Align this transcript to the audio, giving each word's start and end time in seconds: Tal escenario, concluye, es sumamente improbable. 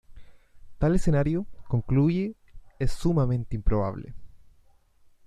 Tal 0.79 0.95
escenario, 0.95 1.45
concluye, 1.67 2.33
es 2.79 2.91
sumamente 2.91 3.55
improbable. 3.55 4.15